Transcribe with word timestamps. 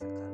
생각합니다. 0.00 0.29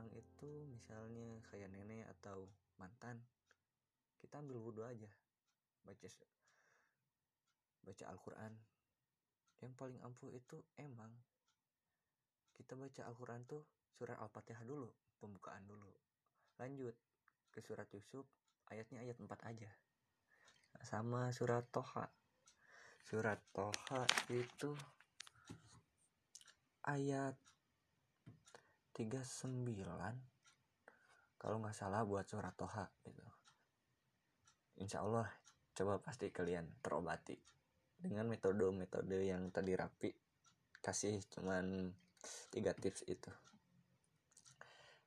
Seseorang 0.00 0.16
itu 0.16 0.50
misalnya 0.72 1.28
kayak 1.52 1.68
nenek 1.76 2.08
atau 2.16 2.48
mantan 2.80 3.20
kita 4.16 4.40
ambil 4.40 4.56
wudhu 4.56 4.80
aja 4.80 5.12
baca 5.84 6.08
baca 7.84 8.04
Al-Quran. 8.08 8.52
Yang 9.60 9.72
paling 9.76 10.00
ampuh 10.00 10.32
itu 10.32 10.56
emang 10.80 11.12
kita 12.56 12.80
baca 12.80 13.12
Al-Quran 13.12 13.44
tuh 13.44 13.60
surat 13.92 14.16
Al-Fatihah 14.16 14.64
dulu 14.64 14.88
pembukaan 15.20 15.68
dulu. 15.68 15.92
Lanjut 16.56 16.96
ke 17.52 17.60
surat 17.60 17.84
Yusuf 17.92 18.24
ayatnya 18.72 19.04
ayat 19.04 19.20
4 19.20 19.28
aja. 19.52 19.68
Sama 20.80 21.28
surat 21.28 21.68
Toha. 21.68 22.08
Surat 23.04 23.36
Toha 23.52 24.08
itu 24.32 24.72
ayat 26.88 27.36
39 28.94 29.80
kalau 31.40 31.56
nggak 31.56 31.72
salah 31.72 32.04
buat 32.04 32.28
surat 32.28 32.52
Toha 32.52 32.84
gitu. 33.06 33.24
Insya 34.82 35.00
Allah 35.00 35.24
coba 35.72 35.96
pasti 36.02 36.28
kalian 36.28 36.68
terobati 36.84 37.32
dengan 37.96 38.28
metode-metode 38.28 39.24
yang 39.24 39.48
tadi 39.48 39.72
rapi 39.72 40.12
kasih 40.84 41.20
cuman 41.32 41.92
tiga 42.52 42.76
tips 42.76 43.08
itu. 43.08 43.32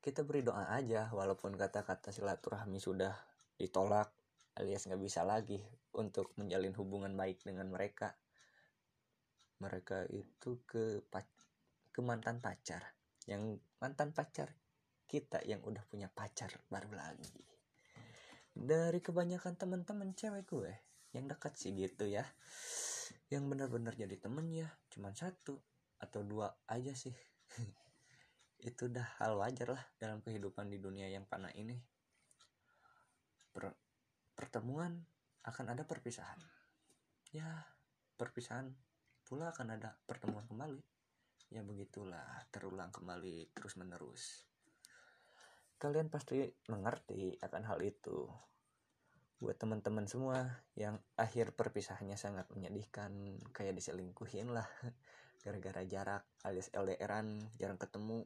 Kita 0.04 0.26
beri 0.26 0.42
doa 0.42 0.74
aja 0.74 1.14
walaupun 1.14 1.54
kata-kata 1.54 2.10
silaturahmi 2.10 2.82
sudah 2.82 3.14
ditolak 3.58 4.10
alias 4.58 4.90
nggak 4.90 5.02
bisa 5.02 5.22
lagi 5.22 5.62
untuk 5.98 6.34
menjalin 6.38 6.74
hubungan 6.78 7.14
baik 7.14 7.46
dengan 7.46 7.70
mereka. 7.70 8.18
Mereka 9.62 10.10
itu 10.10 10.66
ke 10.66 11.06
ke 11.94 12.02
mantan 12.02 12.42
pacar 12.42 13.03
yang 13.28 13.56
mantan 13.80 14.12
pacar 14.12 14.52
kita 15.08 15.44
yang 15.46 15.62
udah 15.64 15.84
punya 15.88 16.10
pacar 16.10 16.50
baru 16.68 16.92
lagi. 16.96 17.46
Dari 18.54 19.00
kebanyakan 19.00 19.58
teman-teman 19.58 20.14
cewek 20.14 20.46
gue 20.50 20.74
yang 21.14 21.30
dekat 21.30 21.54
sih 21.56 21.72
gitu 21.74 22.10
ya. 22.10 22.26
Yang 23.30 23.44
benar-benar 23.50 23.94
jadi 23.94 24.18
temen 24.18 24.50
ya 24.50 24.70
cuman 24.94 25.14
satu 25.14 25.58
atau 26.02 26.22
dua 26.26 26.50
aja 26.70 26.92
sih. 26.94 27.14
Itu 28.70 28.90
udah 28.90 29.22
hal 29.22 29.38
wajar 29.38 29.76
lah 29.76 29.84
dalam 30.00 30.22
kehidupan 30.24 30.70
di 30.72 30.82
dunia 30.82 31.10
yang 31.10 31.26
panah 31.30 31.52
ini. 31.54 31.78
Per- 33.54 33.80
pertemuan 34.34 34.98
akan 35.46 35.66
ada 35.78 35.84
perpisahan. 35.86 36.40
Ya 37.34 37.66
perpisahan 38.18 38.70
pula 39.26 39.50
akan 39.50 39.78
ada 39.80 39.98
pertemuan 40.06 40.46
kembali 40.46 40.93
ya 41.54 41.62
begitulah. 41.62 42.50
Terulang 42.50 42.90
kembali 42.90 43.54
terus 43.54 43.78
menerus 43.78 44.50
kalian 45.84 46.08
pasti 46.08 46.48
mengerti 46.72 47.36
akan 47.44 47.64
hal 47.68 47.84
itu. 47.84 48.24
Buat 49.44 49.60
teman-teman 49.60 50.08
semua 50.08 50.64
yang 50.80 50.96
akhir 51.20 51.60
perpisahannya 51.60 52.16
sangat 52.16 52.48
menyedihkan 52.56 53.12
kayak 53.52 53.76
diselingkuhin 53.76 54.56
lah. 54.56 54.64
Gara-gara 55.44 55.84
jarak 55.84 56.24
alias 56.48 56.72
LDRan 56.72 57.52
jarang 57.60 57.76
ketemu. 57.76 58.24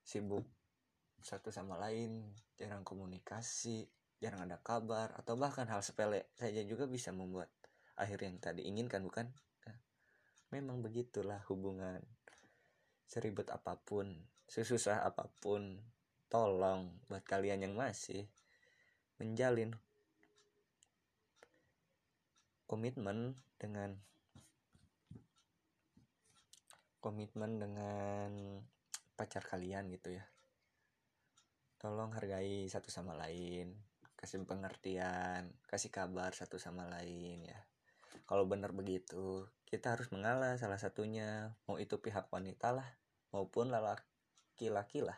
Sibuk 0.00 0.48
satu 1.20 1.52
sama 1.52 1.76
lain 1.76 2.32
jarang 2.56 2.80
komunikasi 2.80 3.84
jarang 4.16 4.48
ada 4.48 4.56
kabar 4.64 5.12
atau 5.20 5.36
bahkan 5.36 5.68
hal 5.68 5.84
sepele 5.84 6.32
saja 6.32 6.64
juga 6.64 6.88
bisa 6.88 7.12
membuat 7.12 7.52
akhir 8.00 8.24
yang 8.24 8.40
tadi 8.40 8.64
inginkan 8.64 9.04
bukan? 9.04 9.28
Nah, 9.68 9.76
memang 10.48 10.80
begitulah 10.80 11.44
hubungan 11.52 12.00
seribet 13.10 13.50
apa 13.50 13.74
pun 13.74 14.06
sesusah 14.46 15.02
apa 15.02 15.26
pun 15.42 15.82
tolong 16.30 16.94
buat 17.10 17.26
kalian 17.26 17.66
yang 17.66 17.74
masih 17.74 18.30
menjalin 19.18 19.74
komitmen 22.70 23.34
dengan 23.58 23.98
komitmen 27.02 27.58
dengan 27.58 28.30
pacar 29.18 29.42
kalian 29.42 29.90
gitu 29.90 30.14
ya. 30.14 30.24
Tolong 31.82 32.14
hargai 32.14 32.70
satu 32.70 32.94
sama 32.94 33.18
lain 33.18 33.74
kasih 34.14 34.44
pengertian 34.44 35.50
kasih 35.66 35.90
kabar 35.90 36.30
satu 36.30 36.62
sama 36.62 36.86
lain 36.86 37.42
ya. 37.42 37.58
Kalau 38.22 38.46
benar 38.46 38.70
begitu 38.70 39.50
kita 39.70 39.94
harus 39.94 40.10
mengalah 40.10 40.58
salah 40.58 40.82
satunya 40.82 41.54
mau 41.70 41.78
itu 41.78 42.02
pihak 42.02 42.26
wanita 42.34 42.74
lah 42.74 42.90
maupun 43.30 43.70
laki-laki 43.70 44.98
lah. 44.98 45.16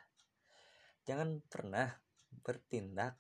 Jangan 1.09 1.41
pernah 1.49 1.89
bertindak 2.45 3.17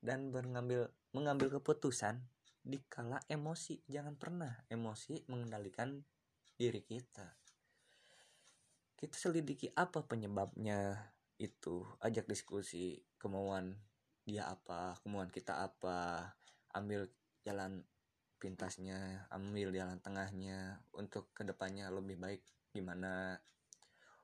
dan 0.00 0.32
mengambil 0.32 0.88
mengambil 1.12 1.60
keputusan 1.60 2.24
di 2.64 2.80
kala 2.88 3.20
emosi. 3.28 3.84
Jangan 3.84 4.16
pernah 4.16 4.56
emosi 4.72 5.28
mengendalikan 5.28 6.00
diri 6.56 6.80
kita. 6.80 7.28
Kita 8.96 9.16
selidiki 9.16 9.68
apa 9.76 10.00
penyebabnya 10.08 10.96
itu. 11.36 11.84
Ajak 12.00 12.24
diskusi 12.24 13.04
kemauan 13.20 13.76
dia 14.24 14.48
apa 14.48 14.96
kemauan 15.04 15.28
kita 15.28 15.60
apa. 15.60 16.32
Ambil 16.72 17.12
jalan 17.44 17.84
pintasnya 18.40 19.28
ambil 19.28 19.68
jalan 19.76 20.00
tengahnya 20.00 20.80
untuk 20.96 21.28
ke 21.36 21.44
depannya 21.44 21.92
lebih 21.92 22.16
baik 22.16 22.40
gimana. 22.72 23.36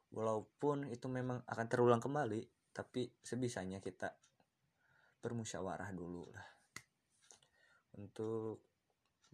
Walaupun 0.09 0.89
itu 0.89 1.05
memang 1.13 1.45
akan 1.45 1.67
terulang 1.69 2.01
kembali 2.01 2.73
tapi 2.73 3.13
sebisanya 3.21 3.85
kita 3.85 4.09
bermusyawarah 5.21 5.93
dulu 5.93 6.25
lah. 6.33 6.49
Untuk 8.01 8.65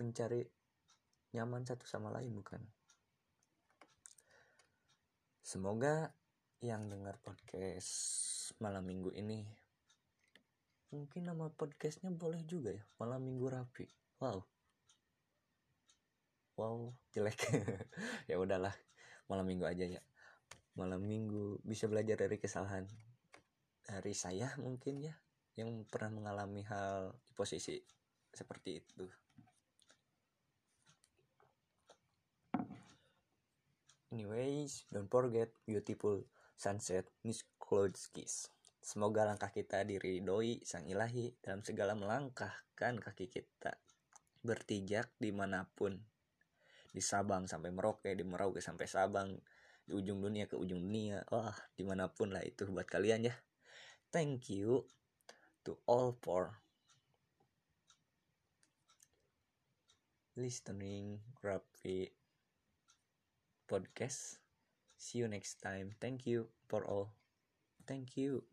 mencari 0.02 0.42
nyaman 1.38 1.62
satu 1.62 1.86
sama 1.86 2.10
lain 2.10 2.34
bukan? 2.34 2.62
Semoga 5.46 6.10
yang 6.58 6.90
dengar 6.90 7.22
podcast 7.22 7.90
malam 8.58 8.82
minggu 8.86 9.14
ini 9.14 9.42
mungkin 10.92 11.24
nama 11.24 11.48
podcastnya 11.48 12.12
boleh 12.12 12.44
juga 12.44 12.74
ya 12.74 12.82
malam 12.98 13.22
minggu 13.22 13.46
rapi. 13.48 13.86
Wow 14.22 14.51
wow 16.62 16.94
jelek 17.10 17.34
ya 18.30 18.38
udahlah 18.38 18.70
malam 19.26 19.42
minggu 19.50 19.66
aja 19.66 19.82
ya 19.82 20.02
malam 20.78 21.02
minggu 21.02 21.58
bisa 21.66 21.90
belajar 21.90 22.14
dari 22.14 22.38
kesalahan 22.38 22.86
dari 23.82 24.14
saya 24.14 24.54
mungkin 24.62 25.02
ya 25.02 25.18
yang 25.58 25.82
pernah 25.90 26.22
mengalami 26.22 26.62
hal 26.62 27.18
di 27.26 27.34
posisi 27.34 27.82
seperti 28.30 28.78
itu 28.78 29.04
anyways 34.14 34.86
don't 34.94 35.10
forget 35.10 35.50
beautiful 35.66 36.22
sunset 36.62 37.10
Miss 37.26 37.42
Klodskis. 37.58 38.46
Semoga 38.78 39.26
langkah 39.26 39.50
kita 39.50 39.82
diridoi 39.82 40.62
Sang 40.62 40.86
Ilahi 40.86 41.34
dalam 41.42 41.66
segala 41.66 41.98
melangkahkan 41.98 43.02
kaki 43.02 43.26
kita 43.26 43.74
bertijak 44.46 45.10
di 45.18 45.34
mana 45.34 45.66
pun. 45.74 46.11
Di 46.92 47.00
Sabang 47.00 47.48
sampai 47.48 47.72
Merauke, 47.72 48.12
di 48.12 48.22
Merauke 48.22 48.60
sampai 48.60 48.84
Sabang, 48.84 49.32
di 49.82 49.92
ujung 49.96 50.20
dunia 50.20 50.44
ke 50.46 50.54
ujung 50.60 50.78
dunia. 50.78 51.24
Wah, 51.32 51.56
di 51.72 51.82
mana 51.82 52.12
pun 52.12 52.30
lah 52.30 52.44
itu 52.44 52.68
buat 52.68 52.86
kalian 52.86 53.32
ya. 53.32 53.34
Thank 54.12 54.52
you 54.52 54.84
to 55.64 55.80
all 55.88 56.12
for 56.20 56.60
listening 60.36 61.20
Rapi 61.40 62.12
podcast. 63.68 64.40
See 64.96 65.24
you 65.24 65.28
next 65.28 65.60
time. 65.64 65.96
Thank 65.96 66.28
you 66.28 66.52
for 66.68 66.84
all. 66.84 67.16
Thank 67.88 68.16
you. 68.16 68.44